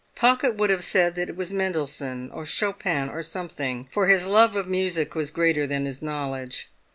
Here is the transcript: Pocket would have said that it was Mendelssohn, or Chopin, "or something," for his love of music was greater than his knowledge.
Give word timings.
Pocket 0.15 0.55
would 0.55 0.71
have 0.71 0.83
said 0.83 1.13
that 1.13 1.29
it 1.29 1.35
was 1.35 1.53
Mendelssohn, 1.53 2.31
or 2.31 2.43
Chopin, 2.43 3.07
"or 3.07 3.21
something," 3.21 3.87
for 3.91 4.07
his 4.07 4.25
love 4.25 4.55
of 4.55 4.67
music 4.67 5.13
was 5.13 5.29
greater 5.29 5.67
than 5.67 5.85
his 5.85 6.01
knowledge. 6.01 6.71